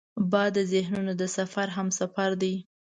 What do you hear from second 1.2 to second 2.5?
د سفر همسفر